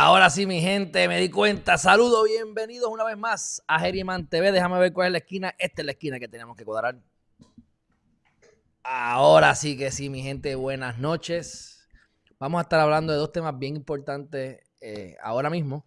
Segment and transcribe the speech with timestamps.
[0.00, 1.76] Ahora sí, mi gente, me di cuenta.
[1.76, 4.52] Saludos, bienvenidos una vez más a Herriman TV.
[4.52, 5.56] Déjame ver cuál es la esquina.
[5.58, 7.00] Esta es la esquina que tenemos que cuadrar.
[8.84, 11.88] Ahora sí que sí, mi gente, buenas noches.
[12.38, 15.84] Vamos a estar hablando de dos temas bien importantes eh, ahora mismo.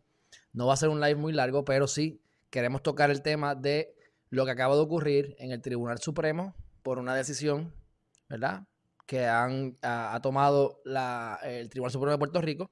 [0.52, 3.96] No va a ser un live muy largo, pero sí queremos tocar el tema de
[4.30, 6.54] lo que acaba de ocurrir en el Tribunal Supremo
[6.84, 7.74] por una decisión,
[8.28, 8.68] ¿verdad?
[9.06, 10.82] Que han, ha, tomado
[11.44, 12.70] el Tribunal Supremo de Puerto Rico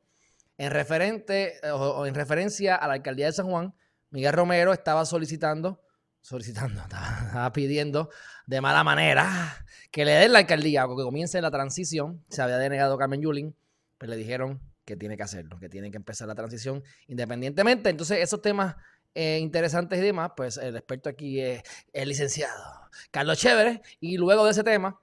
[0.60, 3.74] o en referencia a la alcaldía de San Juan.
[4.12, 5.82] Miguel Romero estaba solicitando,
[6.22, 8.10] solicitando, estaba, pidiendo
[8.46, 12.26] de mala manera que le den la alcaldía o que comience la transición.
[12.30, 13.56] Se había denegado Carmen Yulín,
[13.98, 17.90] pero le dijeron que tiene que hacerlo, que tiene que empezar la transición independientemente.
[17.90, 18.76] Entonces, esos temas
[19.14, 21.62] eh, interesantes y demás, pues el experto aquí es
[21.94, 23.82] el licenciado Carlos Chévere.
[24.00, 25.00] Y luego de ese tema,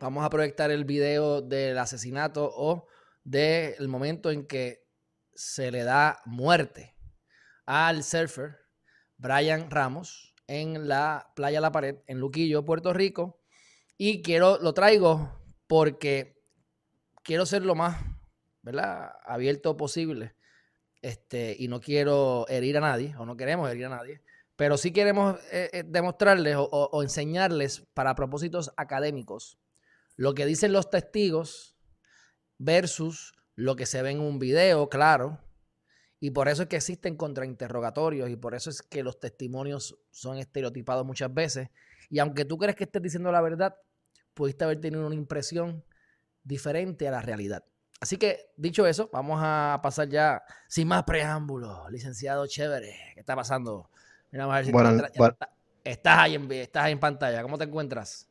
[0.00, 2.86] vamos a proyectar el video del asesinato o
[3.30, 4.86] del momento en que
[5.34, 6.94] se le da muerte
[7.66, 8.56] al surfer
[9.18, 13.42] Brian Ramos en la playa La Pared, en Luquillo, Puerto Rico.
[13.98, 15.30] Y quiero, lo traigo
[15.66, 16.40] porque
[17.22, 18.02] quiero ser lo más,
[18.62, 19.12] ¿verdad?
[19.24, 20.34] Abierto posible.
[21.02, 24.22] Este, y no quiero herir a nadie, o no queremos herir a nadie,
[24.56, 29.58] pero sí queremos eh, eh, demostrarles o, enseñarles para propósitos académicos
[30.16, 31.77] lo que dicen los testigos
[32.58, 35.38] versus lo que se ve en un video, claro.
[36.20, 40.38] Y por eso es que existen contrainterrogatorios y por eso es que los testimonios son
[40.38, 41.68] estereotipados muchas veces.
[42.10, 43.76] Y aunque tú crees que estés diciendo la verdad,
[44.34, 45.84] pudiste haber tenido una impresión
[46.42, 47.64] diferente a la realidad.
[48.00, 51.90] Así que, dicho eso, vamos a pasar ya sin más preámbulos.
[51.90, 53.90] Licenciado Chévere, ¿qué está pasando?
[54.30, 55.48] Mira, a ver si Buenas- estás, bu-
[55.84, 57.42] estás ahí en, estás ahí en pantalla.
[57.42, 58.28] ¿Cómo te encuentras?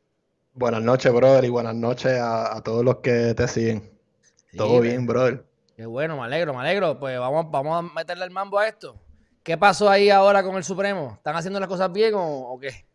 [0.53, 3.96] Buenas noches, brother, y buenas noches a, a todos los que te siguen.
[4.51, 5.43] Sí, Todo bien, brother.
[5.75, 6.99] Qué bueno, me alegro, me alegro.
[6.99, 8.95] Pues vamos, vamos a meterle el mambo a esto.
[9.43, 11.13] ¿Qué pasó ahí ahora con el Supremo?
[11.15, 12.85] ¿Están haciendo las cosas bien o, o qué?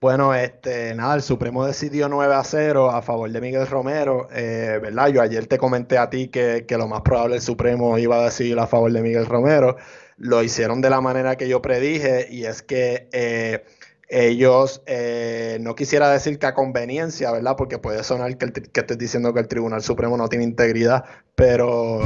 [0.00, 4.78] Bueno, este, nada, el Supremo decidió 9 a 0 a favor de Miguel Romero, eh,
[4.82, 5.08] ¿verdad?
[5.08, 8.24] Yo ayer te comenté a ti que, que lo más probable el Supremo iba a
[8.24, 9.76] decidir a favor de Miguel Romero.
[10.16, 13.64] Lo hicieron de la manera que yo predije y es que eh,
[14.08, 17.56] ellos, eh, no quisiera decir que a conveniencia, ¿verdad?
[17.56, 21.04] Porque puede sonar que, el que estoy diciendo que el Tribunal Supremo no tiene integridad,
[21.34, 22.00] pero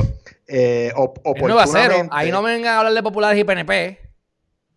[0.49, 1.85] eh, op- Es 9 a 0.
[1.85, 3.99] oportunamente- Ahí no me vengan a hablar de populares y PNP.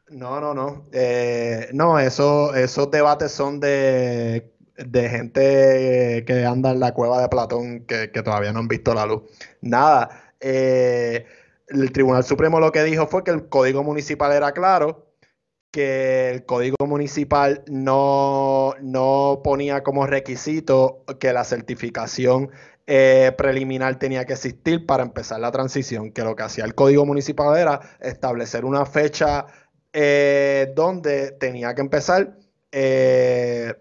[0.09, 0.85] No, no, no.
[0.91, 7.27] Eh, no, eso, esos debates son de, de gente que anda en la cueva de
[7.29, 9.23] Platón que, que todavía no han visto la luz.
[9.61, 10.33] Nada.
[10.39, 11.25] eh,
[11.67, 15.04] el Tribunal Supremo lo que dijo fue que el Código Municipal era claro,
[15.75, 22.49] que el Código Municipal no, no ponía como requisito que la certificación
[22.87, 27.05] eh, preliminar tenía que existir para empezar la transición, que lo que hacía el Código
[27.05, 29.47] Municipal era establecer una fecha
[29.91, 32.37] eh, donde tenía que empezar
[32.71, 33.73] eh,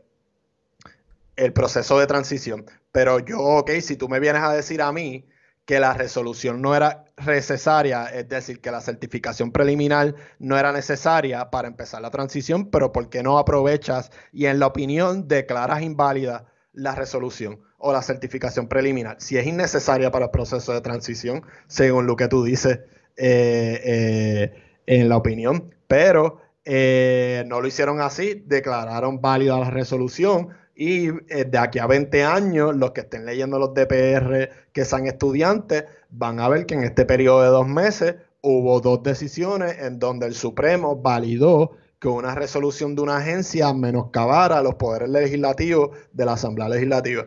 [1.37, 2.66] el proceso de transición.
[2.91, 5.28] Pero yo, ok, si tú me vienes a decir a mí
[5.65, 11.51] que la resolución no era necesaria, es decir, que la certificación preliminar no era necesaria
[11.51, 16.47] para empezar la transición, pero ¿por qué no aprovechas y en la opinión declaras inválida
[16.73, 19.17] la resolución o la certificación preliminar?
[19.21, 22.81] Si es innecesaria para el proceso de transición, según lo que tú dices
[23.17, 24.53] eh, eh,
[24.87, 31.45] en la opinión, pero eh, no lo hicieron así, declararon válida la resolución y eh,
[31.47, 36.41] de aquí a 20 años, los que estén leyendo los DPR que sean estudiantes, van
[36.41, 40.34] a ver que en este periodo de dos meses hubo dos decisiones en donde el
[40.34, 46.69] Supremo validó que una resolución de una agencia menoscabara los poderes legislativos de la Asamblea
[46.69, 47.27] Legislativa.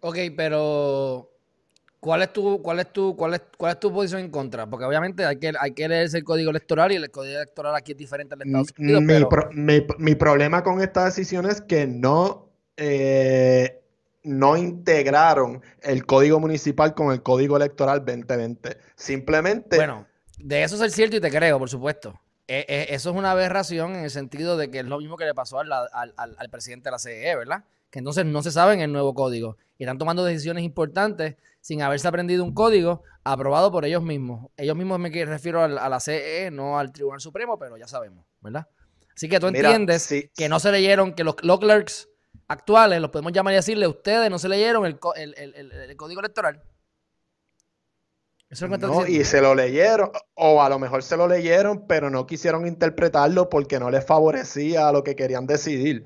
[0.00, 1.30] Ok, pero
[2.00, 4.66] ¿cuál es tu, cuál es tu, cuál es, cuál es tu posición en contra?
[4.66, 7.92] Porque obviamente hay que, hay que leerse el código electoral y el código electoral aquí
[7.92, 11.46] es diferente al de Estados Unidos, Mi, pero pro- mi- mi problema con esta decisión
[11.46, 13.80] es que no, eh,
[14.22, 18.76] no integraron el código municipal con el código electoral 2020.
[18.96, 20.06] Simplemente, bueno,
[20.38, 22.20] de eso es el cierto y te creo, por supuesto.
[22.50, 25.24] Eh, eh, eso es una aberración en el sentido de que es lo mismo que
[25.26, 27.64] le pasó al, al- al- al presidente de la CEE, ¿verdad?
[27.90, 31.36] Que entonces no se sabe en el nuevo código y están tomando decisiones importantes
[31.68, 34.50] sin haberse aprendido un código aprobado por ellos mismos.
[34.56, 38.66] Ellos mismos me refiero a, la CE, no al Tribunal Supremo, pero ya sabemos, ¿verdad?
[39.14, 42.08] Así que tú entiendes que no se leyeron, que los, clerks
[42.46, 46.62] actuales, los podemos llamar y decirle, ustedes no se leyeron el, el código electoral.
[48.48, 52.26] Eso no, y se lo leyeron, o a lo mejor se lo leyeron, pero no
[52.26, 56.04] quisieron interpretarlo porque no les favorecía a lo que querían decidir.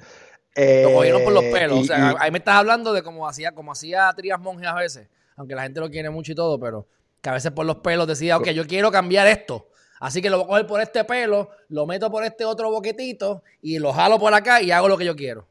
[0.56, 1.78] lo cogieron por los eh, pelos.
[1.78, 5.06] o sea, ahí me estás hablando de cómo hacía, como hacía Trías Monge a veces,
[5.42, 6.86] aunque la gente lo quiere mucho y todo, pero
[7.20, 9.68] que a veces por los pelos decía, ok, yo quiero cambiar esto.
[10.00, 13.42] Así que lo voy a coger por este pelo, lo meto por este otro boquetito
[13.60, 15.46] y lo jalo por acá y hago lo que yo quiero.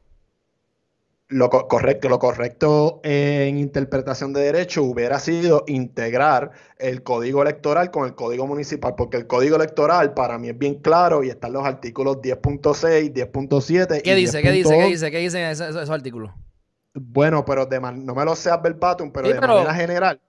[1.28, 8.04] Lo correcto, lo correcto en interpretación de derecho hubiera sido integrar el código electoral con
[8.06, 11.64] el código municipal, porque el código electoral para mí es bien claro y están los
[11.64, 14.02] artículos 10.6, 10.7.
[14.02, 14.42] ¿Qué dice?
[14.42, 14.76] ¿Qué dice?
[14.76, 15.10] ¿Qué dice?
[15.10, 16.30] ¿Qué dicen esos, artículos?
[16.94, 20.20] Bueno, pero de no me lo sé verbatim, pero de manera general,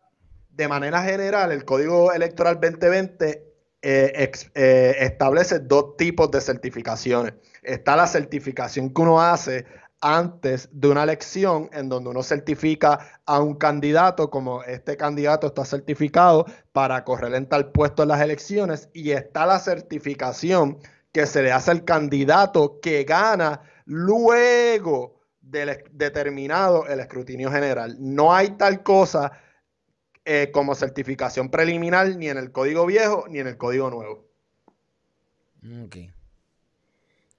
[0.49, 7.33] de manera general, el código electoral 2020 eh, eh, establece dos tipos de certificaciones.
[7.61, 9.65] Está la certificación que uno hace
[9.99, 15.63] antes de una elección en donde uno certifica a un candidato como este candidato está
[15.63, 20.77] certificado para correr en tal puesto en las elecciones y está la certificación
[21.13, 25.21] que se le hace al candidato que gana luego
[25.53, 27.95] del determinado el escrutinio general.
[27.99, 29.31] No hay tal cosa
[30.25, 34.27] eh, como certificación preliminar ni en el código viejo ni en el código nuevo.
[35.85, 35.95] Ok.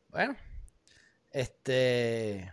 [0.08, 0.36] Bueno,
[1.32, 2.50] este.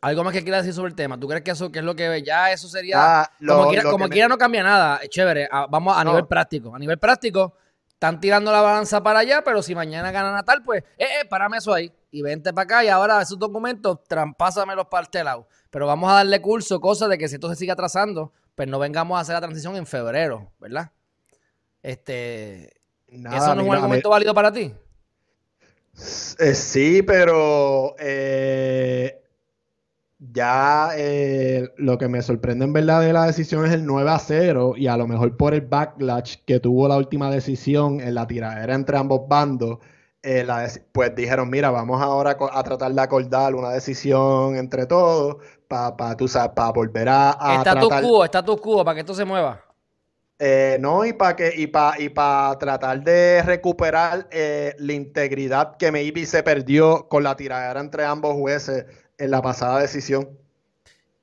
[0.00, 1.18] Algo más que quieras decir sobre el tema.
[1.18, 4.36] ¿Tú crees que eso que es lo que ya eso sería ah, como, quiera, no
[4.36, 5.00] cambia nada?
[5.08, 5.48] Chévere.
[5.50, 6.74] Ah, vamos a nivel práctico.
[6.74, 7.54] A nivel práctico
[7.88, 11.56] están tirando la balanza para allá, pero si mañana gana Natal, pues, eh, eh, párame
[11.56, 15.46] eso ahí y vente para acá y ahora esos documentos trampásamelos para este lado.
[15.70, 18.78] Pero vamos a darle curso, cosa de que si esto se sigue atrasando, pues no
[18.78, 20.90] vengamos a hacer la transición en febrero, ¿verdad?
[21.82, 24.72] Este, ¿Eso no es un argumento válido para ti?
[26.38, 29.20] Eh, sí, pero eh,
[30.18, 34.18] ya eh, lo que me sorprende en verdad de la decisión es el 9 a
[34.18, 38.26] 0 y a lo mejor por el backlash que tuvo la última decisión en la
[38.26, 39.78] tiradera entre ambos bandos,
[40.92, 45.36] pues dijeron, mira, vamos ahora a tratar de acordar una decisión entre todos
[45.68, 48.02] para para volver a, está tratar...
[48.02, 49.64] tu cubo, está tu cubo, para que esto se mueva.
[50.40, 55.76] Eh, no, y para que, y para y para tratar de recuperar eh, la integridad
[55.76, 58.86] que maybe se perdió con la tiradera entre ambos jueces
[59.18, 60.28] en la pasada decisión.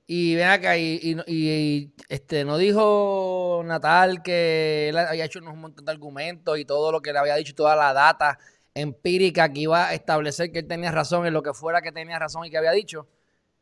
[0.08, 5.92] Y ven acá, y, este, no dijo Natal que él había hecho un montón de
[5.92, 8.38] argumentos y todo lo que le había dicho, toda la data
[8.76, 12.20] empírica que iba a establecer que él tenía razón en lo que fuera que tenía
[12.20, 13.08] razón y que había dicho,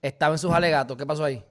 [0.01, 0.97] estaba en sus alegatos.
[0.97, 1.43] ¿Qué pasó ahí?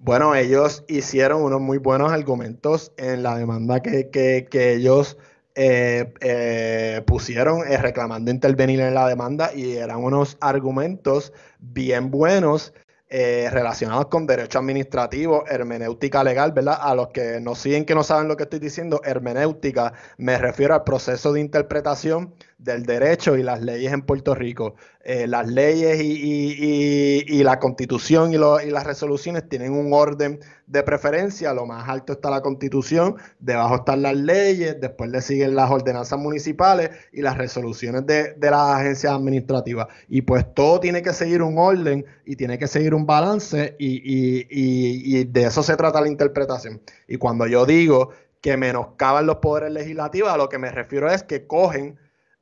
[0.00, 5.18] Bueno, ellos hicieron unos muy buenos argumentos en la demanda que, ellos
[5.56, 12.72] eh, eh, pusieron eh, reclamando intervenir en la demanda y eran unos argumentos bien buenos
[13.10, 16.76] relacionados con derecho administrativo, hermenéutica legal, ¿verdad?
[16.78, 20.74] A los que nos siguen que no saben lo que estoy diciendo, hermenéutica, me refiero
[20.74, 24.74] al proceso de interpretación del derecho y las leyes en Puerto Rico.
[25.04, 31.54] Eh, las leyes y, la constitución y, las resoluciones tienen un orden de preferencia.
[31.54, 36.18] Lo más alto está la constitución, debajo están las leyes, después le siguen las ordenanzas
[36.18, 39.86] municipales y las resoluciones de, de las agencias administrativas.
[40.08, 45.24] Y pues todo tiene que seguir un orden y tiene que seguir un balance y
[45.24, 46.82] de eso se trata la interpretación.
[47.06, 51.22] Y cuando yo digo que menoscaban los poderes legislativos, a lo que me refiero es
[51.22, 51.98] que cogen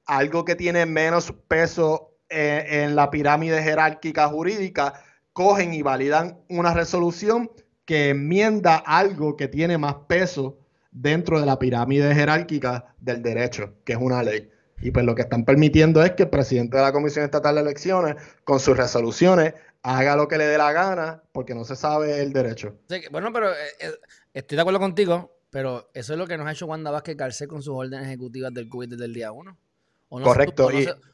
[0.06, 4.94] algo que tiene menos peso eh, en la pirámide jerárquica jurídica,
[5.32, 7.50] cogen y validan una resolución
[7.84, 10.58] que enmienda algo que tiene más peso
[10.90, 14.50] dentro de la pirámide jerárquica del derecho, que es una ley.
[14.80, 17.60] Y pues lo que están permitiendo es que el presidente de la Comisión Estatal de
[17.62, 22.22] Elecciones, con sus resoluciones, haga lo que le dé la gana, porque no se sabe
[22.22, 22.76] el derecho.
[23.10, 23.92] bueno, pero eh, eh,
[24.34, 27.48] estoy de acuerdo contigo, pero eso es lo que nos ha hecho Wanda Vázquez Garcés
[27.48, 29.56] con sus órdenes ejecutivas del COVID desde el día 1.
[30.08, 30.68] Correcto.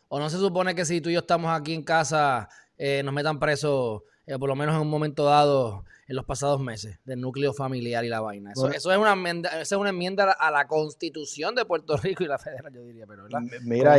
[0.08, 3.14] o, no se, supone que si tú y yo estamos aquí en casa, eh, nos
[3.14, 7.20] metan presos, eh, por lo menos en un momento dado, en los pasados meses, del
[7.20, 8.52] núcleo familiar y la vaina.
[8.52, 12.38] Eso, es, una enmienda, es una enmienda a la constitución de Puerto Rico y la
[12.38, 13.40] federal, yo diría, pero ¿verdad?
[13.62, 13.98] Mira,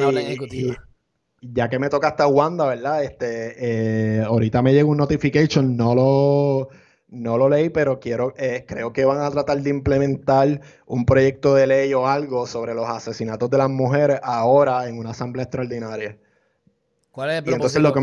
[1.42, 3.04] ya que me toca hasta Wanda, ¿verdad?
[3.04, 6.70] Este, eh, ahorita me llega un notification, no lo
[7.14, 11.54] no lo leí, pero quiero, eh, creo que van a tratar de implementar un proyecto
[11.54, 16.18] de ley o algo sobre los asesinatos de las mujeres ahora en una asamblea extraordinaria.
[17.12, 17.94] ¿Cuál es el propósito?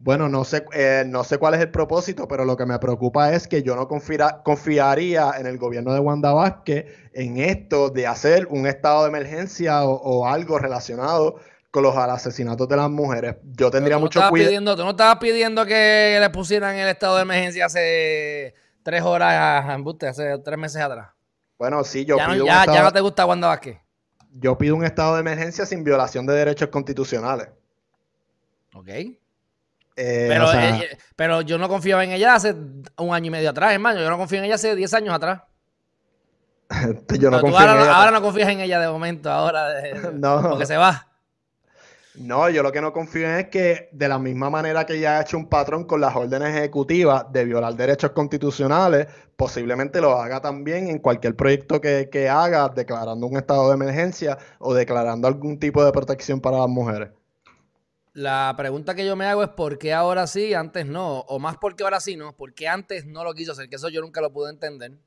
[0.00, 3.32] Bueno, no sé, eh, no sé cuál es el propósito, pero lo que me preocupa
[3.32, 8.46] es que yo no confiaría en el gobierno de Wanda Vázquez en esto de hacer
[8.48, 13.36] un estado de emergencia o, algo relacionado con los asesinatos de las mujeres.
[13.44, 14.76] Yo tendría mucho cuidado.
[14.76, 19.64] ¿Tú no estabas pidiendo que le pusieran el estado de emergencia hace tres horas,
[20.02, 21.10] hace tres meses atrás?
[21.58, 23.78] Bueno, sí, yo ya pido no, ya, ya no te gusta Wanda Vázquez.
[24.32, 27.48] Yo pido un estado de emergencia sin violación de derechos constitucionales.
[28.74, 28.88] Ok.
[28.88, 29.16] Eh,
[29.96, 32.54] pero, eh, pero yo no confiaba en ella hace
[32.98, 34.00] un año y medio atrás, hermano.
[34.00, 35.42] Yo no confío en ella hace 10 años atrás.
[37.18, 37.96] yo no confío ahora, en ella.
[37.96, 39.68] ahora no confías en ella de momento, ahora
[40.12, 40.50] no.
[40.50, 41.07] porque se va.
[42.20, 45.22] No, yo lo que no confío es que de la misma manera que ella ha
[45.22, 49.06] hecho un patrón con las órdenes ejecutivas de violar derechos constitucionales,
[49.36, 54.36] posiblemente lo haga también en cualquier proyecto que, que haga, declarando un estado de emergencia
[54.58, 57.10] o declarando algún tipo de protección para las mujeres.
[58.14, 61.56] La pregunta que yo me hago es por qué ahora sí, antes no, o más
[61.56, 64.00] por qué ahora sí no, por qué antes no lo quiso hacer, que eso yo
[64.00, 64.98] nunca lo pude entender,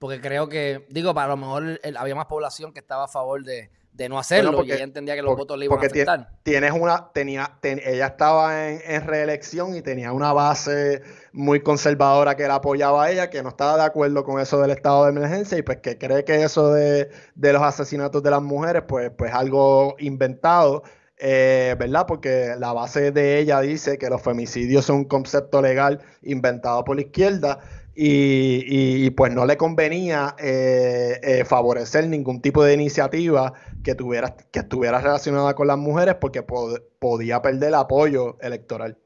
[0.00, 3.70] porque creo que, digo, para lo mejor había más población que estaba a favor de,
[4.08, 6.28] no hacerlo porque, y ella entendía que los votos le iban a afectar.
[6.42, 12.56] Tienes una, tenía, ella estaba en, reelección y tenía una base muy conservadora que la
[12.56, 15.62] apoyaba a ella, que no estaba de acuerdo con eso del estado de emergencia y
[15.62, 19.96] pues que cree que eso de, de los asesinatos de las mujeres, pues, pues algo
[19.98, 20.82] inventado
[21.18, 22.04] eh, ¿verdad?
[22.06, 26.96] Porque la base de ella dice que los femicidios son un concepto legal inventado por
[26.96, 27.60] la izquierda
[27.96, 34.60] y, pues no le convenía eh, eh, favorecer ningún tipo de iniciativa que, tuviera, que
[34.60, 38.98] estuviera relacionada con las mujeres porque podía perder apoyo electoral.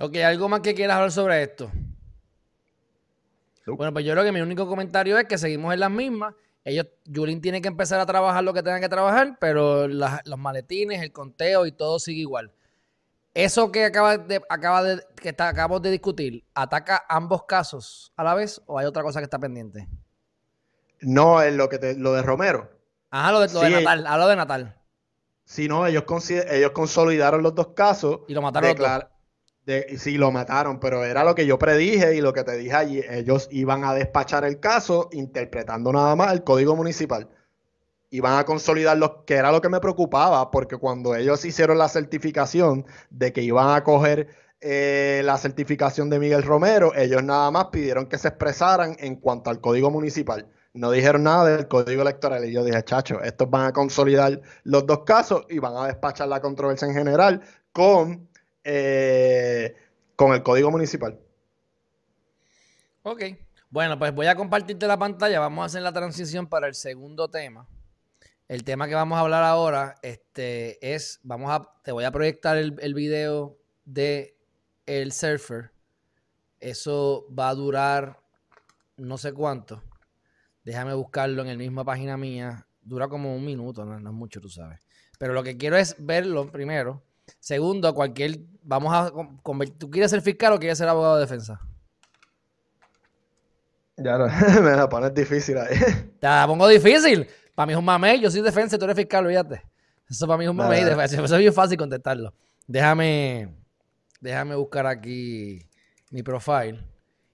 [0.00, 1.70] Ok, ¿algo más que quieras hablar sobre esto?
[3.66, 6.34] Bueno, pues yo creo que mi único comentario es que seguimos en las mismas
[6.68, 11.02] ellos, Julín tiene que empezar a trabajar lo que tengan que trabajar, pero los maletines,
[11.02, 12.52] el conteo y todo sigue igual.
[13.38, 18.24] Eso que acaba de, acaba de, que está, acabamos de discutir, ¿ataca ambos casos a
[18.24, 19.86] la vez o hay otra cosa que está pendiente?
[21.02, 22.68] No, es lo que te, lo de Romero.
[23.10, 24.76] Ajá, lo de, Natal, a lo de Natal.
[25.44, 26.02] Sí, no, ellos,
[26.50, 28.22] ellos consolidaron los dos casos.
[28.26, 28.74] Y lo mataron
[29.96, 33.04] sí, lo mataron, pero era lo que yo predije y lo que te dije allí.
[33.08, 37.28] Ellos iban a despachar el caso interpretando nada más el código municipal.
[38.10, 41.88] Iban a consolidar lo que era lo que me preocupaba, porque cuando ellos hicieron la
[41.88, 44.28] certificación de que iban a coger
[44.60, 49.50] eh, la certificación de Miguel Romero, ellos nada más pidieron que se expresaran en cuanto
[49.50, 50.48] al código municipal.
[50.72, 52.44] No dijeron nada del código electoral.
[52.44, 56.28] Y yo dije, chacho, estos van a consolidar los dos casos y van a despachar
[56.28, 58.28] la controversia en general con
[58.64, 59.74] eh,
[60.14, 61.18] con el código municipal.
[63.02, 63.22] Ok.
[63.70, 65.40] Bueno, pues voy a compartirte la pantalla.
[65.40, 67.66] Vamos a hacer la transición para el segundo tema.
[68.48, 72.56] El tema que vamos a hablar ahora este, es, vamos a, te voy a proyectar
[72.56, 74.36] el, el video de
[74.86, 75.70] el surfer.
[76.58, 78.20] Eso va a durar
[78.96, 79.82] no sé cuánto.
[80.64, 82.66] Déjame buscarlo en la misma página mía.
[82.80, 84.80] Dura como un minuto, no, no es mucho, tú sabes.
[85.18, 87.04] Pero lo que quiero es verlo primero
[87.40, 88.38] Segundo, cualquier.
[88.62, 89.10] Vamos a.
[89.78, 91.60] ¿Tú quieres ser fiscal o quieres ser abogado de defensa?
[93.96, 94.26] Ya no,
[94.62, 95.76] me la pones difícil ahí.
[96.20, 97.26] Te la pongo difícil.
[97.58, 98.20] Para mí es un mamey.
[98.20, 99.60] Yo soy defensa y tú eres fiscal, fíjate.
[100.08, 100.82] Eso para mí es un mamey.
[100.82, 102.32] Eso es bien fácil contestarlo.
[102.68, 103.52] Déjame.
[104.20, 105.66] Déjame buscar aquí
[106.12, 106.80] mi profile.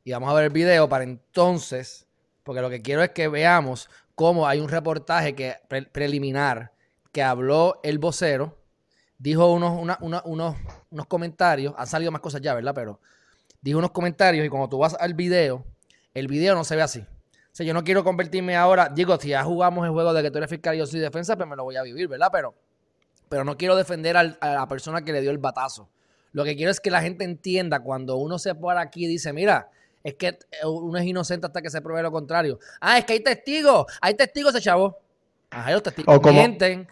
[0.02, 2.06] Y vamos a ver el video para entonces.
[2.42, 5.56] Porque lo que quiero es que veamos cómo hay un reportaje que,
[5.92, 6.72] preliminar
[7.12, 8.56] que habló el vocero
[9.18, 12.72] dijo unos, unos, unos comentarios, han salido más cosas ya, ¿verdad?
[12.74, 12.98] Pero
[13.60, 15.66] dijo unos comentarios y cuando tú vas al video,
[16.14, 17.06] el video no se ve así.
[17.54, 20.30] O sea, yo no quiero convertirme ahora, digo, si ya jugamos el juego de que
[20.32, 22.28] tú eres fiscal y yo soy defensa, pues me lo voy a vivir, ¿verdad?
[22.32, 22.52] Pero,
[23.28, 25.88] pero no quiero defender a la persona que le dio el batazo.
[26.32, 29.32] Lo que quiero es que la gente entienda cuando uno se para aquí y dice,
[29.32, 29.68] mira,
[30.02, 32.58] es que uno es inocente hasta que se pruebe lo contrario.
[32.80, 34.98] Ah, es que hay testigos, hay testigos ese chavo.
[35.50, 36.88] Ajá, los testigos o mienten.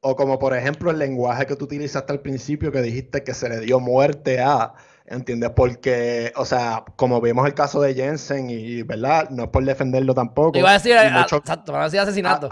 [0.00, 3.48] O como por ejemplo el lenguaje que tú utilizaste al principio que dijiste que se
[3.48, 4.74] le dio muerte a,
[5.10, 5.50] ¿entiendes?
[5.50, 9.30] Porque, o sea, como vimos el caso de Jensen y, ¿verdad?
[9.30, 10.58] No es por defenderlo tampoco.
[10.58, 12.48] Iba a decir, exacto, a decir asesinato.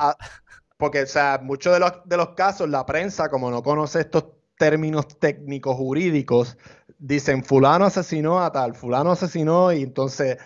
[0.76, 4.24] porque, o sea, muchos de los, de los casos, la prensa, como no conoce estos
[4.58, 6.56] términos técnicos jurídicos,
[6.98, 10.38] dicen fulano asesinó a tal, fulano asesinó y entonces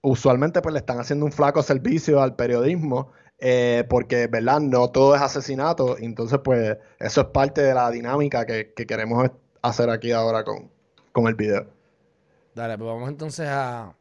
[0.00, 4.60] usualmente pues le están haciendo un flaco servicio al periodismo eh, porque, ¿verdad?
[4.60, 9.30] No todo es asesinato, entonces pues eso es parte de la dinámica que, queremos
[9.62, 10.70] hacer aquí ahora con,
[11.12, 11.66] con, el video.
[12.54, 13.94] Dale, pues vamos entonces a,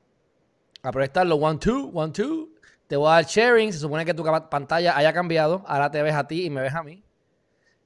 [0.83, 1.35] a proyectarlo.
[1.35, 2.49] One, two, one, two.
[2.87, 3.71] Te voy a dar sharing.
[3.71, 5.63] Se supone que tu pantalla haya cambiado.
[5.67, 7.03] Ahora te ves a ti y me ves a mí.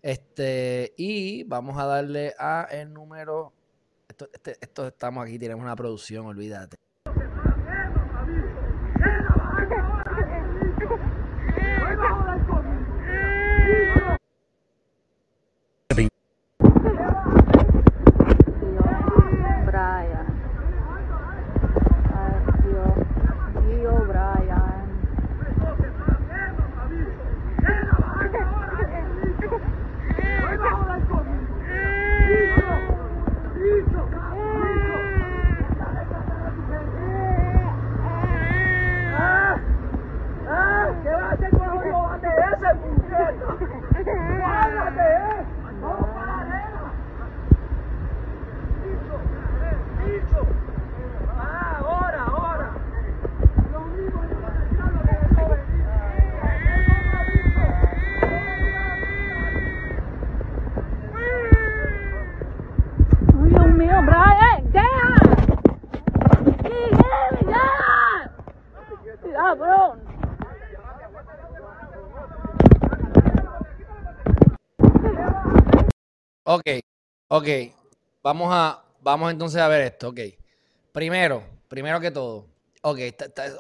[0.02, 3.54] Este, y vamos a darle a el número
[4.08, 6.78] esto, este, esto estamos aquí, tenemos una producción, olvídate.
[76.56, 76.66] Ok,
[77.28, 77.48] ok.
[78.24, 80.20] Vamos a, vamos entonces a ver esto, ok.
[80.94, 82.48] Primero, primero que todo.
[82.82, 83.00] Ok,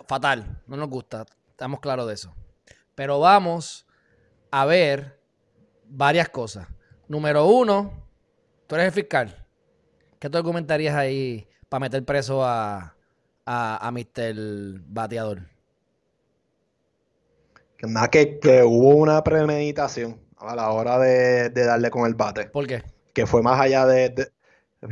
[0.08, 2.34] fatal, no nos gusta, estamos claros de eso.
[2.94, 3.86] Pero vamos
[4.50, 5.20] a ver
[5.84, 6.70] varias cosas.
[7.10, 8.08] Número uno,
[8.66, 9.46] tú eres el fiscal.
[10.20, 12.96] ¿Qué tú argumentarías ahí para meter preso a,
[13.46, 14.80] a, a Mr.
[14.88, 15.42] Bateador?
[17.76, 22.16] Que nada, que, que hubo una premeditación a la hora de, de darle con el
[22.16, 22.84] bate, ¿Por qué?
[23.14, 24.32] que fue más allá de, de-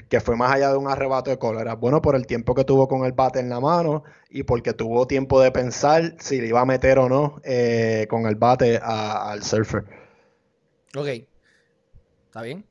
[0.09, 1.75] que fue más allá de un arrebato de cólera.
[1.75, 5.05] Bueno, por el tiempo que tuvo con el bate en la mano y porque tuvo
[5.05, 9.29] tiempo de pensar si le iba a meter o no eh, con el bate a-
[9.31, 9.83] al surfer.
[10.95, 11.07] Ok.
[12.25, 12.65] ¿Está bien?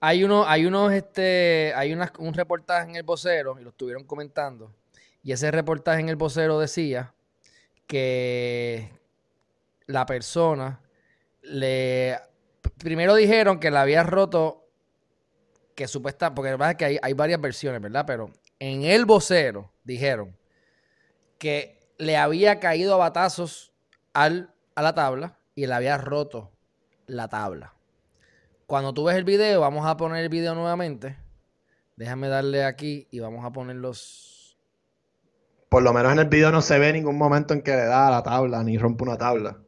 [0.00, 4.04] Hay uno, hay unos, este, hay unas- un reportaje en el vocero, y lo estuvieron
[4.04, 4.74] comentando.
[5.22, 7.14] Y ese reportaje en el vocero decía
[7.86, 8.90] que
[9.86, 10.80] la persona
[11.42, 12.18] le
[12.78, 14.68] primero dijeron que le había roto
[15.74, 18.04] que supuesta, porque la verdad es que hay, hay varias versiones, ¿verdad?
[18.06, 20.36] Pero en el vocero dijeron
[21.38, 23.72] que le había caído a batazos
[24.12, 26.52] al, a la tabla y le había roto
[27.06, 27.74] la tabla.
[28.66, 31.16] Cuando tú ves el video, vamos a poner el video nuevamente.
[31.96, 34.56] Déjame darle aquí y vamos a poner los.
[35.68, 38.08] Por lo menos en el video no se ve ningún momento en que le da
[38.08, 39.58] a la tabla ni rompe una tabla.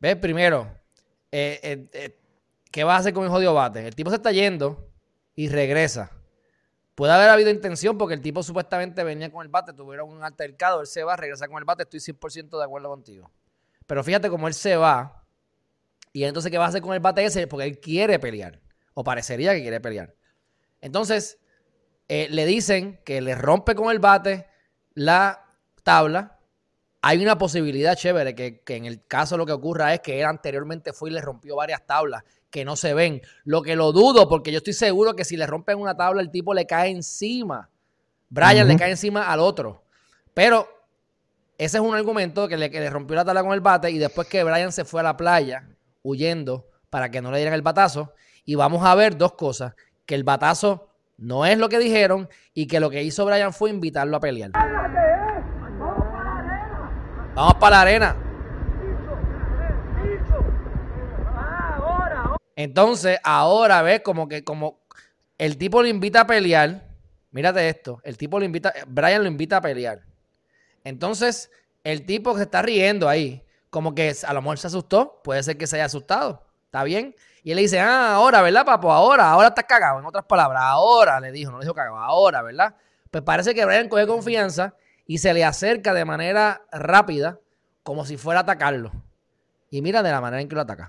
[0.00, 0.16] ¿Ves?
[0.16, 0.66] Primero,
[1.30, 2.18] eh, eh, eh,
[2.70, 3.86] ¿qué vas a hacer con el jodido bate?
[3.86, 4.90] El tipo se está yendo
[5.34, 6.10] y regresa.
[6.94, 10.80] Puede haber habido intención porque el tipo supuestamente venía con el bate, tuvieron un altercado,
[10.80, 13.30] él se va, regresa con el bate, estoy 100% de acuerdo contigo.
[13.86, 15.24] Pero fíjate cómo él se va
[16.12, 17.46] y entonces ¿qué va a hacer con el bate ese?
[17.46, 18.60] Porque él quiere pelear,
[18.94, 20.14] o parecería que quiere pelear.
[20.80, 21.38] Entonces,
[22.08, 24.48] le dicen que le rompe con el bate
[24.94, 25.46] la
[25.82, 26.39] tabla.
[27.02, 30.26] Hay una posibilidad chévere que, que en el caso lo que ocurra es que él
[30.26, 33.22] anteriormente fue y le rompió varias tablas que no se ven.
[33.44, 36.30] Lo que lo dudo, porque yo estoy seguro que si le rompen una tabla, el
[36.30, 37.70] tipo le cae encima.
[38.28, 39.84] Brian le cae encima al otro.
[40.34, 40.68] Pero
[41.56, 43.98] ese es un argumento que le, que le rompió la tabla con el bate y
[43.98, 45.68] después que Brian se fue a la playa
[46.02, 48.12] huyendo para que no le dieran el batazo.
[48.44, 49.74] Y vamos a ver dos cosas.
[50.06, 53.70] Que el batazo no es lo que dijeron y que lo que hizo Brian fue
[53.70, 54.50] invitarlo a pelear.
[57.40, 58.16] Vamos para la arena.
[62.54, 64.80] Entonces, ahora ves como que como
[65.38, 66.86] el tipo lo invita a pelear.
[67.30, 68.02] Mírate esto.
[68.04, 70.02] El tipo lo invita, Brian lo invita a pelear.
[70.84, 71.50] Entonces,
[71.82, 73.42] el tipo se está riendo ahí.
[73.70, 75.22] Como que a lo mejor se asustó.
[75.24, 76.44] Puede ser que se haya asustado.
[76.66, 77.16] ¿Está bien?
[77.42, 78.92] Y él le dice, ah, ahora, ¿verdad, papo?
[78.92, 79.98] Ahora, ahora estás cagado.
[79.98, 82.74] En otras palabras, ahora le dijo, no le dijo cagado, ahora, ¿verdad?
[83.10, 84.74] Pues parece que Brian coge confianza
[85.10, 87.40] y se le acerca de manera rápida,
[87.82, 88.92] como si fuera a atacarlo.
[89.68, 90.88] Y mira de la manera en que lo ataca.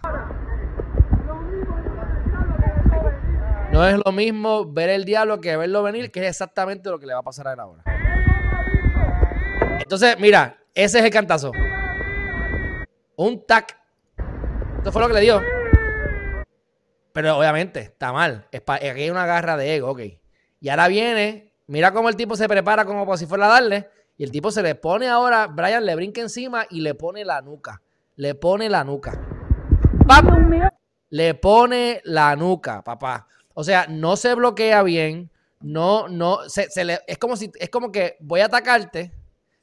[3.71, 7.07] No es lo mismo ver el diablo que verlo venir, que es exactamente lo que
[7.07, 7.83] le va a pasar a él ahora.
[9.79, 11.51] Entonces, mira, ese es el cantazo.
[13.15, 13.75] Un tac.
[14.77, 15.41] Esto fue lo que le dio.
[17.11, 18.45] Pero obviamente está mal.
[18.53, 20.01] Aquí hay una garra de ego, ok.
[20.59, 23.89] Y ahora viene Mira cómo el tipo se prepara como si fuera a darle.
[24.21, 27.41] Y el tipo se le pone ahora, Brian le brinca encima y le pone la
[27.41, 27.81] nuca.
[28.17, 29.19] Le pone la nuca.
[30.07, 30.25] ¡Pap!
[30.25, 30.69] Dios mío.
[31.09, 33.27] Le pone la nuca, papá.
[33.55, 35.31] O sea, no se bloquea bien.
[35.59, 39.11] No, no, se, se le, es como si, es como que voy a atacarte,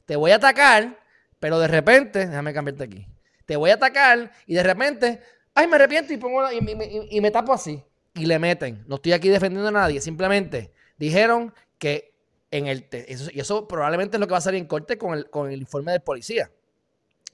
[0.05, 0.99] te voy a atacar,
[1.39, 3.07] pero de repente, déjame cambiarte aquí.
[3.45, 5.21] Te voy a atacar y de repente,
[5.55, 7.81] ay, me arrepiento y pongo la- y, y- y- y me tapo así.
[8.13, 8.83] Y le meten.
[8.89, 10.01] No estoy aquí defendiendo a nadie.
[10.01, 12.08] Simplemente dijeron que
[12.51, 15.13] en el eso, y eso probablemente es lo que va a salir en corte con
[15.13, 16.51] el, con el informe del policía.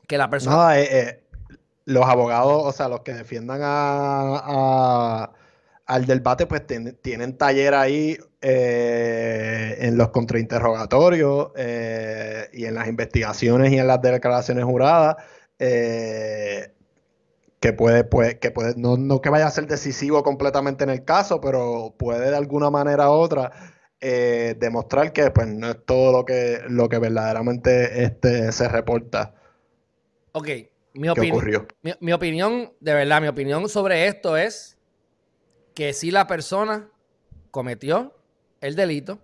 [0.08, 0.56] Que la persona.
[0.56, 1.24] No, eh, eh,
[1.86, 5.32] los abogados, o sea, los que defiendan a,
[5.86, 11.52] al del bate, pues tienen, tienen taller ahí eh, en los contrainterrogatorios
[12.54, 15.16] y en las investigaciones y en las declaraciones juradas.
[15.60, 16.72] eh,
[17.60, 21.04] que puede, pues, que puede, no, no que vaya a ser decisivo completamente en el
[21.04, 23.52] caso, pero puede de alguna manera u otra
[24.08, 29.34] eh, demostrar que pues no es todo lo que, lo que verdaderamente este, se reporta
[30.34, 30.48] Ok,
[30.94, 31.38] mi que opinión.
[31.38, 31.68] ocurrió.
[31.82, 34.78] Mi, mi opinión, de verdad, mi opinión sobre esto es
[35.74, 36.90] que si la persona
[37.52, 38.14] cometió
[38.62, 39.20] el delito,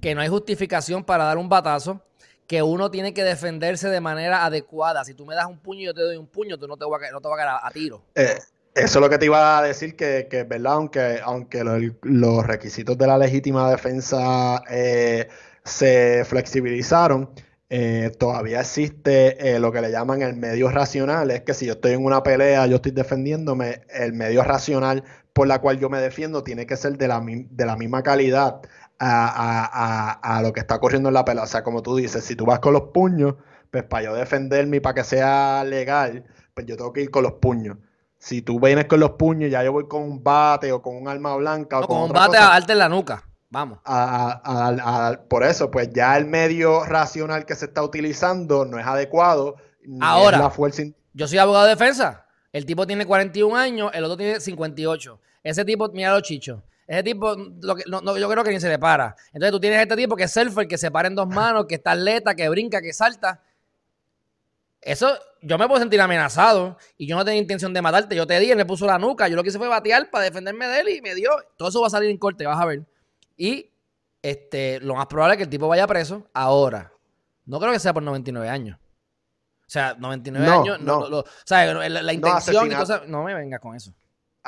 [0.00, 2.04] que no hay justificación para dar un batazo,
[2.46, 5.04] que uno tiene que defenderse de manera adecuada.
[5.04, 6.84] Si tú me das un puño y yo te doy un puño, tú no te
[6.84, 8.02] vas a, no te a, a tiro.
[8.14, 8.38] Eh,
[8.74, 12.46] eso es lo que te iba a decir, que, que verdad, aunque, aunque lo- los
[12.46, 15.28] requisitos de la legítima defensa eh,
[15.64, 17.30] se flexibilizaron,
[17.68, 21.30] eh, todavía existe eh, lo que le llaman el medio racional.
[21.30, 25.46] Es que si yo estoy en una pelea, yo estoy defendiéndome, el medio racional por
[25.46, 28.60] la cual yo me defiendo tiene que ser de la, de la misma calidad
[28.98, 31.44] a, a- a- lo que está ocurriendo en la pelea.
[31.44, 33.34] O sea, como tú dices, si tú vas con los puños,
[33.70, 37.22] pues para yo defenderme y para que sea legal, pues yo tengo que ir con
[37.24, 37.76] los puños.
[38.22, 41.08] Si tú vienes con los puños, ya yo voy con un bate o con un
[41.08, 43.24] arma blanca o No, con con un otra bate cosa, a darte en la nuca.
[43.52, 43.78] Vamos.
[43.84, 48.78] a- a- a- por eso, pues ya el medio racional que se está utilizando no
[48.78, 49.56] es adecuado.
[49.82, 50.38] es Ahora.
[50.38, 50.82] la fuerza
[51.14, 52.26] Yo soy abogado de defensa.
[52.52, 55.18] El tipo tiene 41 años, el otro tiene 58.
[55.42, 56.60] Ese tipo, mira los chichos.
[56.86, 59.16] Ese tipo, lo que- no- no, yo creo que ni se le para.
[59.32, 61.76] Entonces tú tienes este tipo que es surfer, que se para en dos manos, que
[61.76, 63.40] está atleta, que brinca, que salta.
[64.82, 68.16] Eso, yo me puedo sentir amenazado y yo no tenía intención de matarte.
[68.16, 69.28] Yo te di, él me puso la nuca.
[69.28, 71.30] Yo lo que hice fue batear para defenderme de él y me dio.
[71.56, 72.86] Todo eso va a salir en corte, vas a ver.
[73.36, 73.70] Y
[74.22, 76.92] este, lo más probable es que el tipo vaya preso ahora.
[77.46, 78.78] No creo que sea por 99 años.
[78.78, 80.80] O sea, 99 No, años.
[80.80, 81.08] No, no.
[81.08, 83.06] lo- o sea, la, la intención y cosas.
[83.06, 83.92] No me vengas con eso.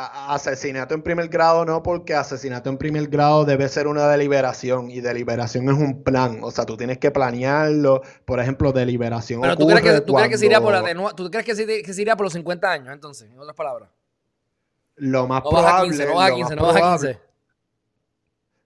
[0.06, 5.00] Asesinato en primer grado no, porque asesinato en primer grado debe ser una deliberación y
[5.00, 6.40] deliberación es un plan.
[6.42, 8.02] O sea, tú tienes que planearlo.
[8.24, 11.14] Por ejemplo, deliberación Pero tú crees, que, tú crees que se iría por cuando atenua-
[11.14, 13.30] ¿Tú crees que se, que se iría por los 50 años, entonces?
[13.30, 13.90] En otras palabras.
[14.96, 17.08] Lo más No probable, 15, no baja a lo 15, más no baja a probable-
[17.14, 17.32] 15.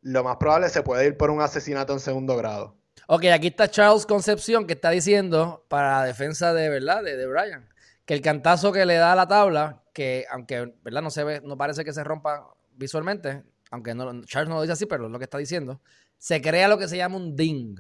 [0.03, 2.77] Lo más probable se puede ir por un asesinato en segundo grado.
[3.09, 7.27] Ok, aquí está Charles Concepción que está diciendo para la defensa de verdad de, de
[7.27, 7.69] Brian
[8.05, 11.41] que el cantazo que le da a la tabla, que aunque verdad no se ve,
[11.43, 15.11] no parece que se rompa visualmente, aunque no, Charles no lo dice así, pero es
[15.11, 15.81] lo que está diciendo,
[16.19, 17.77] se crea lo que se llama un ding,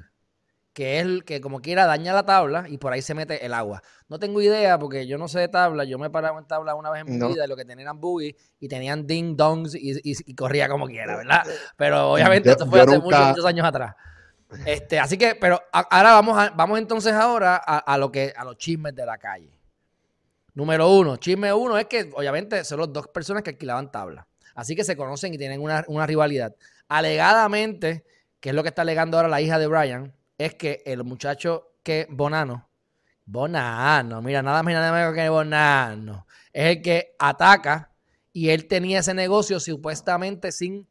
[0.72, 3.52] que es el que como quiera daña la tabla y por ahí se mete el
[3.52, 3.82] agua.
[4.08, 6.74] No tengo idea porque yo no sé de tabla, yo me he parado en tabla
[6.74, 7.28] una vez en mi No.
[7.28, 10.68] vida y lo que tenían eran boogies y tenían ding dongs y, y- y corría
[10.70, 11.42] como quiera, ¿verdad?
[11.76, 13.94] Pero obviamente Yo- esto fue hace nunca- muchos, muchos años atrás.
[14.64, 18.32] Este, así que, pero a- ahora vamos, a- vamos entonces ahora a, a lo que,
[18.34, 19.55] a los chismes de la calle.
[20.56, 24.26] Número uno, chisme uno es que obviamente son las dos personas que alquilaban tabla.
[24.54, 26.56] Así que se conocen y tienen una, una rivalidad.
[26.88, 28.06] Alegadamente,
[28.40, 31.74] que es lo que está alegando ahora la hija de Brian, es que el muchacho
[31.82, 32.70] que Bonano,
[33.26, 37.92] Bonano, mira, nada más y nada menos que Bonano, es el que ataca
[38.32, 40.88] y él tenía ese negocio supuestamente sin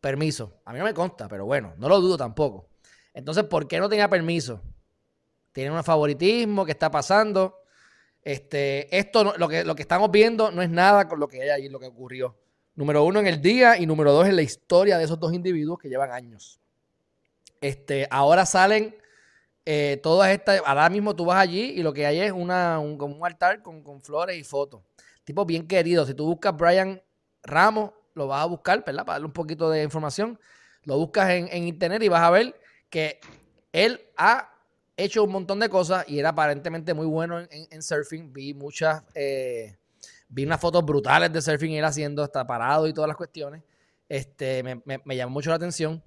[0.00, 0.62] permiso.
[0.64, 2.70] A mí no me consta, pero bueno, no lo dudo tampoco.
[3.12, 4.62] Entonces, ¿por qué no tenía permiso?
[5.52, 7.61] Tiene un favoritismo, ¿qué está pasando?
[8.22, 11.48] Este, esto, lo, que, lo que estamos viendo no es nada con lo que hay
[11.48, 12.36] ahí, lo que ocurrió.
[12.74, 15.78] Número uno en el día y número dos en la historia de esos dos individuos
[15.78, 16.60] que llevan años.
[17.60, 18.96] Este, ahora salen
[19.66, 20.62] eh, todas estas.
[20.64, 23.62] Ahora mismo tú vas allí y lo que hay es una, un, como un altar
[23.62, 24.82] con, con flores y fotos.
[25.24, 26.06] Tipo bien querido.
[26.06, 27.02] Si tú buscas Brian
[27.42, 29.04] Ramos, lo vas a buscar, ¿verdad?
[29.04, 30.38] Para darle un poquito de información.
[30.84, 32.58] Lo buscas en, en internet y vas a ver
[32.88, 33.20] que
[33.72, 34.51] él ha
[34.96, 38.32] hecho un montón de cosas y era aparentemente muy bueno en, surfing.
[38.32, 39.76] Vi muchas, eh,
[40.28, 43.62] vi unas fotos brutales de surfing él haciendo, hasta parado y todas las cuestiones.
[44.08, 46.02] Este, me, llamó mucho la atención.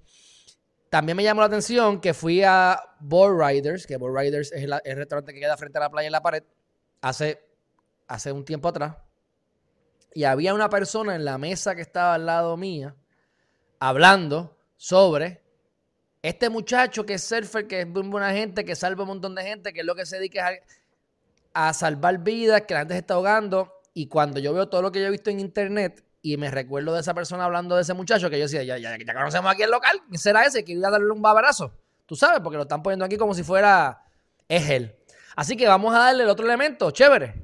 [0.88, 4.96] También me llamó la atención que fui a Board Riders, que Board Riders es el
[4.96, 6.44] restaurante que queda frente a la playa en la pared,
[7.00, 7.44] hace,
[8.06, 8.96] hace un tiempo atrás.
[10.14, 12.94] Y había una persona en la mesa que estaba al lado mía
[13.78, 15.42] hablando sobre
[16.26, 19.72] Este muchacho que es surfer, que es buena gente, que salva un montón de gente,
[19.72, 20.50] que es lo que se dedica
[21.54, 23.72] a salvar vidas, que la gente se está ahogando.
[23.94, 26.94] Y cuando yo veo todo lo que yo he visto en internet y me recuerdo
[26.94, 29.62] de esa persona hablando de ese muchacho, que yo decía, ya, ya, ya conocemos aquí
[29.62, 30.64] el local, ¿quién será ese?
[30.64, 31.72] Que iba a darle un babarazo.
[32.06, 34.02] Tú sabes, porque lo están poniendo aquí como si fuera,
[34.48, 34.96] es él.
[35.36, 37.40] Así que vamos a darle el otro elemento, chévere.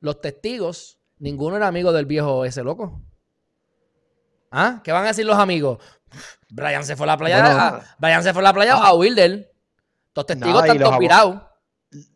[0.00, 2.98] Los testigos, ninguno era amigo del viejo ese loco.
[4.50, 4.80] ¿Ah?
[4.82, 5.80] ¿Qué van a decir los amigos?
[6.50, 8.94] Brian se fue a la playa, Bueno, a- Brian se fue a la playa a
[8.94, 9.48] huir de él.
[10.14, 11.42] Los testigos están todos virados.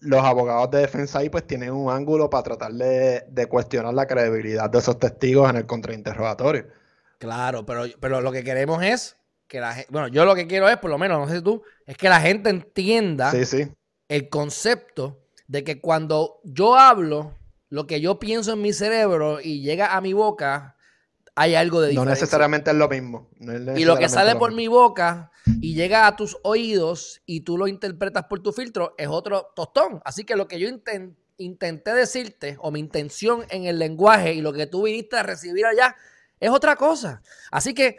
[0.00, 4.06] Los abogados de defensa ahí pues tienen un ángulo para tratar de, de cuestionar la
[4.06, 6.66] credibilidad de esos testigos en el contrainterrogatorio.
[7.18, 10.68] Claro, pero, pero lo que queremos es que la gente, bueno, yo lo que quiero
[10.68, 13.68] es, por lo menos, no sé si tú, es que la gente entienda Sí, sí.
[14.08, 17.34] el concepto de que cuando yo hablo,
[17.68, 20.76] lo que yo pienso en mi cerebro y llega a mi boca,
[21.40, 22.22] hay algo de No diferencia.
[22.24, 23.30] necesariamente es lo mismo.
[23.38, 27.40] no es Y lo que sale por mi boca y llega a tus oídos y
[27.40, 30.00] tú lo interpretas por tu filtro es otro tostón.
[30.04, 34.42] Así que lo que yo inten- intenté decirte o mi intención en el lenguaje y
[34.42, 35.96] lo que tú viniste a recibir allá
[36.38, 37.22] es otra cosa.
[37.50, 37.96] Así que,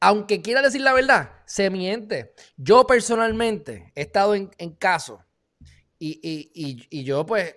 [0.00, 2.34] aunque quiera decir la verdad, se miente.
[2.58, 5.20] Yo personalmente he estado en, en casos
[5.98, 7.54] y, y- y- y yo pues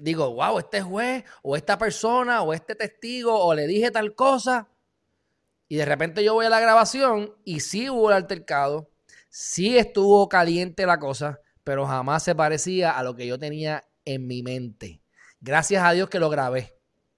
[0.00, 4.68] digo, wow, este juez o esta persona o este testigo o le dije tal cosa.
[5.68, 8.90] Y de repente yo voy a la grabación y sí hubo el altercado,
[9.28, 14.26] sí estuvo caliente la cosa, pero jamás se parecía a lo que yo tenía en
[14.26, 15.00] mi mente.
[15.40, 16.76] Gracias a Dios que lo grabé.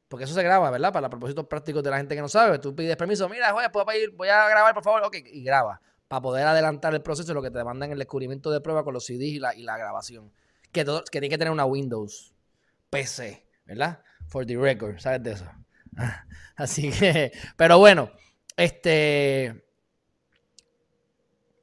[0.09, 0.93] Porque eso se graba, ¿verdad?
[0.93, 2.59] Para propósitos prácticos de la gente que no sabe.
[2.59, 4.11] Tú pides permiso, mira, juez, ¿puedo pedir?
[4.11, 5.03] voy a grabar, por favor.
[5.05, 5.81] Ok, y graba.
[6.07, 9.07] Para poder adelantar el proceso lo que te demandan el descubrimiento de prueba con los
[9.07, 10.31] CDs y la, y la grabación.
[10.71, 12.35] Que, todo, que tiene que tener una Windows
[12.93, 14.03] PC, ¿verdad?
[14.29, 15.47] For the record, ¿sabes de eso?
[16.57, 18.11] Así que, pero bueno,
[18.57, 19.65] este.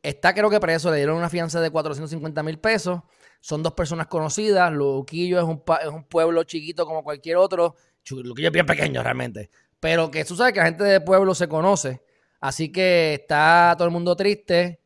[0.01, 3.01] Está creo que preso, le dieron una fianza de 450 mil pesos.
[3.41, 4.71] Son dos personas conocidas.
[4.71, 7.75] Luquillo es un, es un pueblo chiquito como cualquier otro.
[8.09, 9.51] Luquillo es bien pequeño realmente.
[9.79, 12.01] Pero que tú sabes que la gente de pueblo se conoce.
[12.39, 14.79] Así que está todo el mundo triste.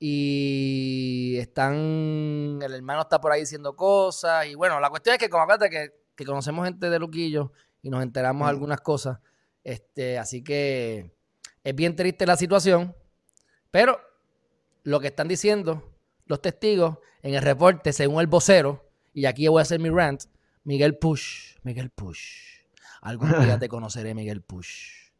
[0.00, 2.58] Y están.
[2.62, 4.46] El hermano está por ahí diciendo cosas.
[4.46, 7.90] Y bueno, la cuestión es que, como acuérdate que, que conocemos gente de Luquillo y
[7.90, 8.56] nos enteramos de Mm.
[8.56, 9.18] algunas cosas.
[9.64, 11.12] Este, así que
[11.64, 12.94] es bien triste la situación.
[13.70, 14.00] Pero
[14.84, 15.94] lo que están diciendo
[16.26, 20.24] los testigos en el reporte, según el vocero, y aquí voy a hacer mi rant,
[20.64, 22.62] Miguel Push, Miguel Push.
[23.00, 25.10] Algún día te conoceré, Miguel Push.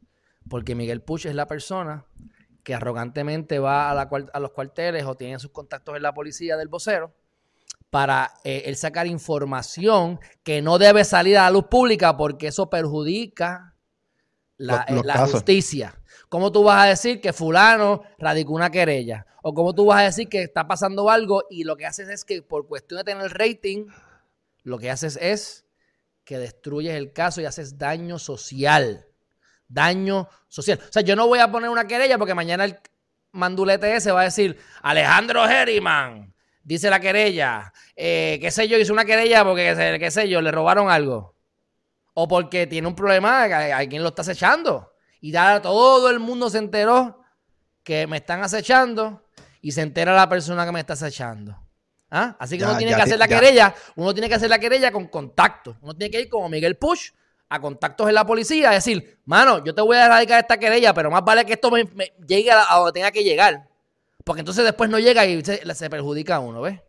[0.47, 2.05] Porque Miguel Push es la persona
[2.63, 6.13] que arrogantemente va a, la cual- a los cuarteles o tiene sus contactos en la
[6.13, 7.13] policía del vocero
[7.89, 12.69] para eh, él sacar información que no debe salir a la luz pública porque eso
[12.69, 13.75] perjudica
[14.57, 16.01] la, Los- los eh, la justicia.
[16.27, 19.25] ¿Cómo tú vas a decir que fulano radicó una querella?
[19.41, 22.25] ¿O cómo tú vas a decir que está pasando algo y lo que haces es
[22.25, 23.87] que por cuestión de tener rating,
[24.63, 25.65] lo que haces es
[26.25, 29.07] que destruyes el caso y haces daño social.
[29.69, 30.79] Daño social.
[30.89, 32.77] O sea, yo no voy a poner una querella porque mañana el
[33.31, 38.91] mandulete ese va a decir, Alejandro Herriman, dice la querella, eh, qué sé yo, hizo
[38.91, 41.35] una querella porque, qué sé yo, le robaron algo.
[42.15, 44.91] O porque tiene un problema, a, a quien lo está acechando.
[45.21, 47.21] Y ya todo el mundo se enteró
[47.83, 49.23] que me están acechando
[49.61, 51.55] y se entera la persona que me está acechando.
[52.11, 52.35] ¿Ah?
[52.39, 53.39] Así que Ya, uno tiene que hacer la ya.
[53.39, 55.77] querella, uno tiene que hacer la querella con contacto.
[55.81, 57.11] Uno tiene que ir como Miguel Push
[57.49, 60.93] a contactos en la policía, a decir, mano, yo te voy a erradicar esta querella,
[60.93, 63.67] pero más vale que esto me, me llegue a, a donde tenga que llegar.
[64.23, 66.79] Porque entonces después no llega y se, se perjudica a uno, ¿ves?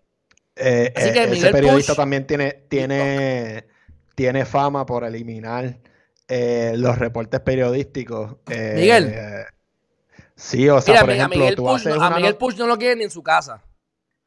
[0.56, 3.64] Eh, Así eh, que ese Miguel periodista Push, también tiene, tiene,
[4.14, 5.78] tiene fama por eliminar
[6.28, 8.36] eh, los reportes periodísticos.
[8.50, 9.06] eh, Miguel.
[9.14, 9.44] eh,
[10.36, 12.56] sí, o sea, Mira, por a ejemplo, Miguel, tú Push, haces no, a Miguel Push
[12.58, 13.62] no lo quiere ni en su casa.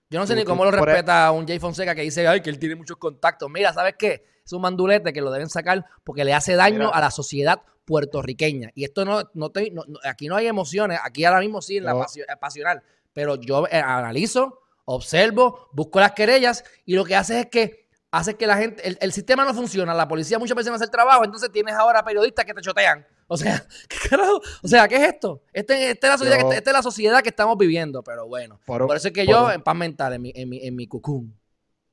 [0.10, 2.28] Yo no sé Tú- ni cómo lo e- respeta a un Jay Fonseca que dice,
[2.28, 3.50] ay, que él tiene muchos contactos.
[3.52, 4.26] Mira, ¿sabes qué?
[4.46, 6.90] Es un mandulete que lo deben sacar porque le hace daño Mira.
[6.90, 8.72] a la sociedad puertorriqueña.
[8.76, 11.78] Y esto no, no, te- no- no- aquí no hay emociones, aquí ahora mismo sí
[11.78, 12.84] en la eh, pasional.
[13.14, 18.36] Pero yo eh, analizo, observo, busco las querellas y lo que hace es que hace
[18.36, 20.92] que la gente, el, el sistema no funciona, la policía muchas veces no hace el
[20.92, 23.06] trabajo, entonces tienes ahora periodistas que te chotean.
[23.28, 24.40] O sea, ¿qué carajo?
[24.62, 25.42] O sea, ¿qué es esto?
[25.52, 28.28] Este, esta, es la sociedad Yo- que, esta es la sociedad que estamos viviendo, pero
[28.28, 28.60] bueno.
[28.66, 30.76] Por- Por, eso es que por yo, en paz mental, en mi, en mi, en
[30.76, 31.36] mi cucún.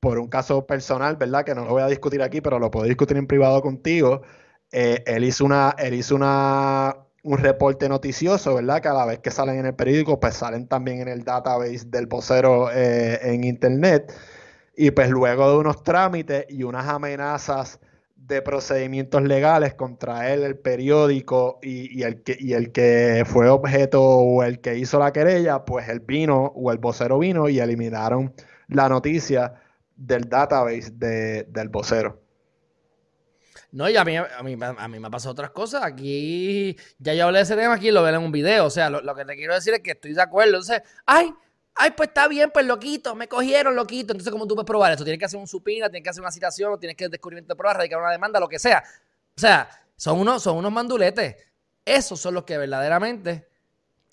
[0.01, 1.45] Por un caso personal, ¿verdad?
[1.45, 4.23] Que no lo voy a discutir aquí, pero lo puedo discutir en privado contigo.
[4.71, 8.81] Eh, él hizo una, él hizo una, un reporte noticioso, ¿verdad?
[8.81, 11.85] Que a la vez que salen en el periódico, pues salen también en el database
[11.85, 14.11] del vocero eh, en internet.
[14.75, 17.79] Y pues luego de unos trámites y unas amenazas
[18.15, 24.01] de procedimientos legales contra él, el periódico y, el que, y el que fue objeto
[24.03, 28.33] o el que hizo la querella, pues él vino o el vocero vino y eliminaron
[28.67, 29.60] la noticia
[30.05, 32.19] del database de- del vocero.
[33.71, 35.83] No, y a mí, a, mí, a mí me ha pasado otras cosas.
[35.83, 38.65] Aquí, ya yo hablé de ese tema aquí, lo veré en un video.
[38.65, 40.55] O sea, lo, lo que te quiero decir es que estoy de acuerdo.
[40.57, 41.33] Entonces, ay,
[41.75, 44.11] ay, pues está bien, pues loquito, me cogieron loquito.
[44.13, 45.03] Entonces, ¿cómo tú puedes probar eso?
[45.03, 47.77] Tienes que hacer un supina, tienes que hacer una citación, tienes que descubrimiento de pruebas,
[47.77, 48.83] radicar una demanda, lo que sea.
[49.37, 51.35] O sea, son unos, son unos manduletes.
[51.85, 53.47] Esos son los que verdaderamente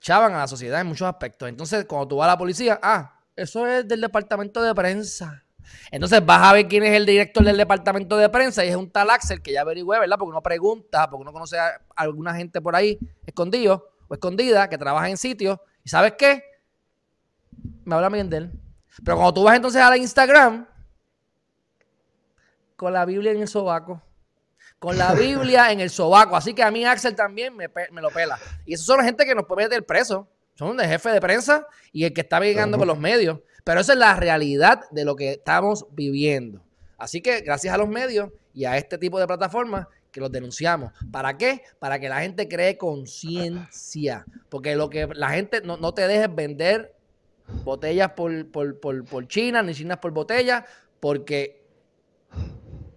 [0.01, 1.49] chavan a la sociedad en muchos aspectos.
[1.49, 5.45] Entonces, cuando tú vas a la policía, ah, eso es del departamento de prensa.
[5.91, 8.91] Entonces vas a ver quién es el director del departamento de prensa y es un
[8.91, 10.17] tal Axel que ya averigüe, ¿verdad?
[10.19, 14.79] Porque uno pregunta, porque uno conoce a alguna gente por ahí escondido o escondida que
[14.79, 16.43] trabaja en sitios y ¿sabes qué?
[17.85, 18.53] Me habla bien de él.
[19.05, 20.67] Pero cuando tú vas entonces a la Instagram
[22.77, 24.03] con la Biblia en el sobaco,
[24.79, 27.69] con la Biblia en el sobaco, así que a mí Axel también me,
[28.01, 28.39] lo pela.
[28.65, 30.29] Y esos son la gente que nos puede meter preso.
[30.55, 33.41] Son el jefe de prensa y el que está llegando con los medios.
[33.69, 36.65] Pero esa es la realidad de lo que estamos viviendo.
[36.97, 40.91] Así que gracias a los medios y a este tipo de plataformas que los denunciamos.
[41.13, 41.61] ¿Para qué?
[41.79, 44.25] Para que la gente cree conciencia.
[44.49, 46.95] Porque lo que la gente no, no te dejes vender
[47.63, 50.65] botellas por, por, por, por China, ni chinas por botellas,
[50.99, 51.63] porque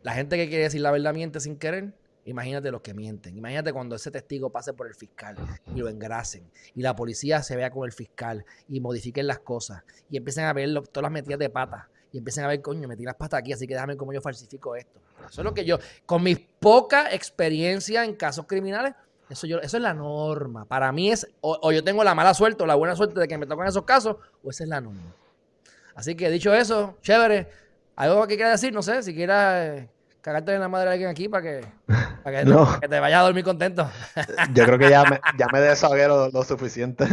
[0.03, 1.91] la gente que quiere decir la verdad miente sin querer.
[2.25, 3.37] Imagínate los que mienten.
[3.37, 5.35] Imagínate cuando ese testigo pase por el fiscal
[5.73, 6.49] y lo engrasen.
[6.75, 9.83] Y la policía se vea con el fiscal y modifiquen las cosas.
[10.09, 11.89] Y empiecen a ver todas las metidas de pata.
[12.11, 14.75] Y empiecen a ver, coño, metí las patas aquí, así que déjame cómo yo falsifico
[14.75, 14.99] esto.
[15.29, 18.93] Eso es lo que yo, con mi poca experiencia en casos criminales,
[19.29, 20.65] eso, es la norma.
[20.65, 23.37] Para mí es, o, yo tengo la mala suerte o la buena suerte de que
[23.37, 25.15] me tocan esos casos, o esa es la norma.
[25.95, 27.47] Así que dicho eso, chévere.
[27.95, 28.73] ¿Algo que quieras decir?
[28.73, 29.89] No sé, si quieras eh,
[30.21, 31.65] cagarte en la madre de alguien aquí para que,
[32.23, 32.65] para que, No.
[32.65, 33.89] para que te vayas a dormir contento.
[34.53, 37.05] Yo creo que ya me, ya me desahogué lo, lo suficiente.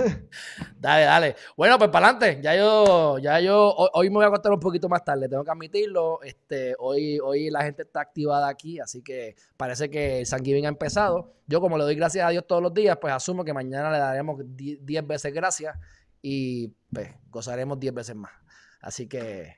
[0.79, 1.37] Dale, dale.
[1.57, 2.41] Bueno, pues para adelante.
[2.43, 5.45] Ya yo, ya yo, hoy, hoy me voy a acostar un poquito más tarde, tengo
[5.45, 6.21] que admitirlo.
[6.23, 10.67] Este, hoy, hoy la gente está activada aquí, así que parece que el San Giving
[10.67, 11.35] ha empezado.
[11.47, 13.99] Yo, como le doy gracias a Dios todos los días, pues asumo que mañana le
[13.99, 15.77] daremos 10 veces gracias
[16.21, 18.33] y pues gozaremos 10 veces más.
[18.81, 19.57] Así que,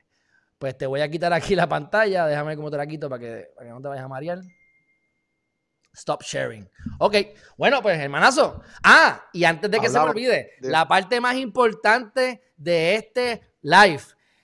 [0.61, 2.27] pues te voy a quitar aquí la pantalla.
[2.27, 4.39] Déjame ver cómo te la quito para que, para que no te vayas a marear.
[5.91, 6.69] Stop sharing.
[6.99, 7.15] Ok,
[7.57, 8.61] bueno, pues hermanazo.
[8.83, 14.03] Ah, y antes de que se me olvide, la parte más importante de este live.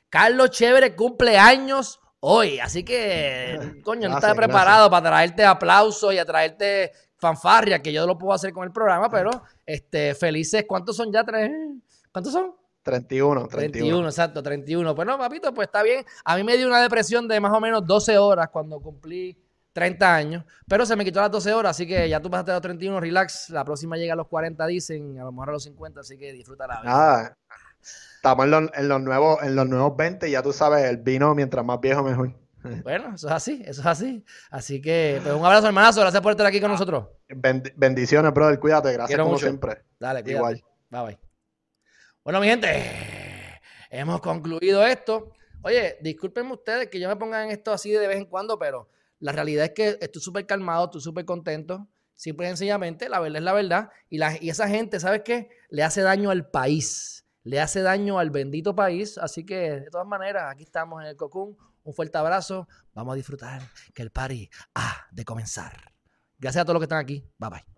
[0.10, 6.18] Carlos Chévere cumple años hoy, así que, coño, no estaba preparado para traerte aplausos y
[6.18, 9.30] a traerte fanfarria, que yo lo puedo hacer con el programa, pero
[9.68, 11.24] este, felices, ¿cuántos son ya?
[11.24, 11.52] ¿Tres?
[12.12, 12.56] ¿Cuántos son?
[12.88, 13.72] 31, 31.
[13.72, 14.96] 31, exacto, 31.
[14.96, 16.04] Pues no, papito, pues está bien.
[16.26, 19.38] A mí me dio una depresión de más o menos 12 horas cuando cumplí
[19.74, 22.56] 30 años, pero se me quitó las 12 horas, así que ya tú pasaste a
[22.56, 23.50] los 31, relax.
[23.52, 26.34] La próxima llega a los 40, dicen, a lo mejor a los 50, así que
[26.34, 26.92] disfruta la vida.
[26.92, 27.38] Nada.
[28.16, 30.98] Estamos en los, en los nuevos, en los nuevos 20 y ya tú sabes, el
[30.98, 32.34] vino mientras más viejo mejor.
[32.84, 34.26] Bueno, eso es así, eso es así.
[34.50, 36.02] Así que, pues un abrazo, hermanazo.
[36.02, 37.06] Gracias por estar aquí con nosotros.
[37.30, 39.46] Bend- bendiciones, brother, cuídate, gracias Quiero como mucho.
[39.46, 39.84] siempre.
[40.00, 40.38] Dale, cuídate.
[40.38, 40.64] Igual.
[40.90, 41.27] Bye bye.
[42.28, 42.84] Bueno, mi gente,
[43.90, 45.32] hemos concluido esto.
[45.62, 48.90] Oye, discúlpenme ustedes que yo me ponga en esto así de vez en cuando, pero
[49.20, 51.88] la realidad es que estoy súper calmado, estoy súper contento.
[52.16, 53.90] Simple y sencillamente, la verdad es la verdad.
[54.10, 55.48] Y, y esa gente, ¿sabes qué?
[55.70, 57.26] Le hace daño al país.
[57.44, 59.18] Le hace daño al bendito país.
[59.18, 61.56] Así que, de todas maneras, aquí estamos en el Cocún.
[61.86, 62.68] Un fuerte abrazo.
[62.94, 63.62] Vamos a disfrutar
[63.94, 65.94] que el party ha de comenzar.
[66.38, 67.24] Gracias a todos los que están aquí.
[67.38, 67.77] Bye bye.